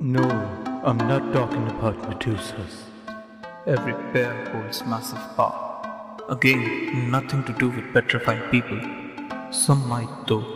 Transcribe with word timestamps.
I'm 0.00 0.96
not 0.96 1.32
talking 1.32 1.66
about 1.66 2.00
Medusas. 2.02 2.82
Every 3.66 3.94
pair 4.12 4.44
holds 4.52 4.84
massive 4.84 5.18
power. 5.36 6.22
Again, 6.28 7.10
nothing 7.10 7.42
to 7.42 7.52
do 7.54 7.68
with 7.68 7.92
petrifying 7.92 8.48
people. 8.52 8.80
Some 9.50 9.88
might 9.88 10.08
though, 10.28 10.46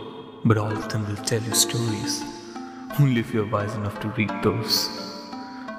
but 0.45 0.57
all 0.57 0.71
of 0.71 0.87
them 0.87 1.05
will 1.09 1.21
tell 1.25 1.41
you 1.41 1.53
stories. 1.53 2.23
Only 2.97 3.19
if 3.19 3.33
you're 3.33 3.45
wise 3.45 3.75
enough 3.75 3.99
to 3.99 4.07
read 4.09 4.31
those. 4.43 4.87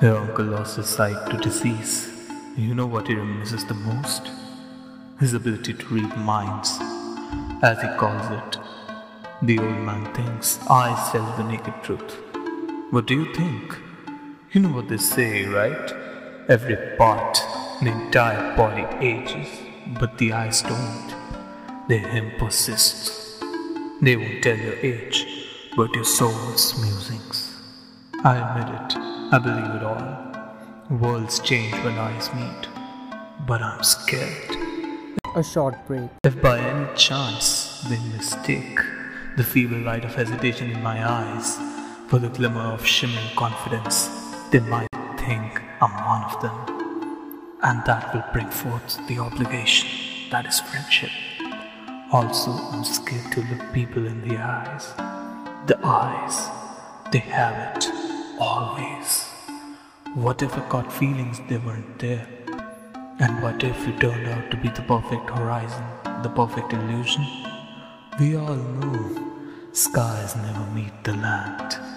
Your 0.03 0.19
uncle 0.19 0.45
lost 0.45 0.77
his 0.77 0.89
sight 0.89 1.31
to 1.31 1.39
disease. 1.39 2.11
You 2.59 2.75
know 2.75 2.87
what 2.87 3.09
he 3.09 3.15
misses 3.15 3.65
the 3.65 3.73
most? 3.73 4.31
His 5.21 5.33
ability 5.33 5.73
to 5.73 5.87
read 5.87 6.15
minds, 6.19 6.77
as 7.63 7.81
he 7.81 7.89
calls 7.97 8.31
it. 8.31 8.59
The 9.41 9.59
old 9.59 9.79
man 9.79 10.13
thinks 10.13 10.59
I 10.69 11.11
tell 11.11 11.35
the 11.39 11.45
naked 11.45 11.83
truth. 11.83 12.34
What 12.95 13.07
do 13.07 13.15
you 13.15 13.35
think? 13.35 13.77
You 14.53 14.61
know 14.61 14.69
what 14.69 14.87
they 14.89 14.99
say, 14.99 15.47
right? 15.47 15.93
Every 16.49 16.77
part, 16.97 17.43
the 17.83 17.91
entire 17.91 18.57
body 18.57 18.87
ages, 19.05 19.49
but 19.99 20.17
the 20.19 20.33
eyes 20.33 20.63
don't. 20.63 21.13
Their 21.89 22.07
hymn 22.07 22.31
persists. 22.39 23.43
They 24.01 24.15
won't 24.15 24.45
tell 24.45 24.57
your 24.57 24.77
age, 24.77 25.27
but 25.77 25.93
your 25.93 26.05
soul's 26.05 26.81
musings. 26.81 27.61
I 28.23 28.37
admit 28.37 28.69
it, 28.77 28.97
I 29.33 29.39
believe 29.41 29.75
it 29.75 29.83
all. 29.83 30.97
Worlds 30.97 31.41
change 31.41 31.75
when 31.83 31.99
eyes 31.99 32.33
meet, 32.33 32.69
but 33.45 33.61
I'm 33.61 33.83
scared. 33.83 34.57
A 35.35 35.43
short 35.43 35.85
break. 35.89 36.11
If 36.23 36.41
by 36.41 36.61
any 36.61 36.87
chance 36.95 37.81
they 37.89 37.99
mistake 38.17 38.79
the 39.37 39.43
feeble 39.43 39.81
light 39.81 40.05
of 40.05 40.15
hesitation 40.15 40.71
in 40.71 40.81
my 40.81 41.05
eyes 41.05 41.59
for 42.09 42.19
the 42.19 42.29
glimmer 42.29 42.61
of 42.61 42.87
shimmering 42.87 43.35
confidence, 43.37 44.09
they 44.51 44.61
might 44.61 44.89
think 45.19 45.61
I'm 45.81 45.95
one 46.07 46.25
of 46.25 46.41
them. 46.43 46.57
And 47.63 47.83
that 47.87 48.15
will 48.15 48.25
bring 48.33 48.51
forth 48.51 48.99
the 49.09 49.19
obligation 49.19 49.89
that 50.31 50.47
is 50.47 50.61
friendship. 50.61 51.11
Also, 52.13 52.51
I'm 52.51 52.85
scared 52.85 53.33
to 53.33 53.41
look 53.43 53.73
people 53.73 54.07
in 54.07 54.27
the 54.29 54.37
eyes. 54.37 54.93
The 55.67 55.79
eyes, 55.83 56.49
they 57.11 57.21
have 57.21 57.77
it 57.77 57.89
always. 58.39 59.25
What 60.15 60.43
if 60.43 60.57
I 60.57 60.61
caught 60.69 60.93
feelings 60.93 61.41
they 61.49 61.57
weren't 61.59 61.99
there? 61.99 62.27
And 63.21 63.43
what 63.43 63.65
if 63.65 63.87
you 63.87 63.99
turned 63.99 64.27
out 64.29 64.51
to 64.51 64.57
be 64.57 64.69
the 64.69 64.83
perfect 64.83 65.31
horizon, 65.31 65.85
the 66.23 66.29
perfect 66.29 66.73
illusion? 66.73 67.25
We 68.21 68.37
all 68.37 68.55
know 68.55 69.33
skies 69.73 70.37
never 70.37 70.67
meet 70.73 70.93
the 71.03 71.15
land. 71.15 71.94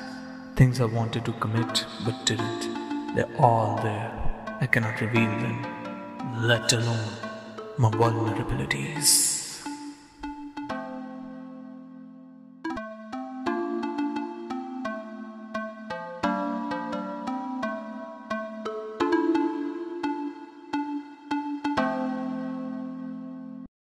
Things 0.58 0.82
I 0.82 0.86
wanted 0.86 1.24
to 1.26 1.34
commit 1.34 1.86
but 2.04 2.26
didn't. 2.26 3.14
They're 3.14 3.30
all 3.38 3.80
there. 3.84 4.12
I 4.60 4.66
cannot 4.66 5.00
reveal 5.02 5.30
them, 5.44 5.62
let 6.48 6.74
alone 6.74 7.14
my 7.78 7.92
vulnerabilities. 7.92 9.27